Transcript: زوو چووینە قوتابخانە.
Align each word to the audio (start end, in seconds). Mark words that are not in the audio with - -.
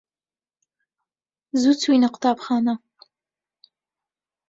زوو 1.61 1.79
چووینە 1.81 2.07
قوتابخانە. 2.13 2.75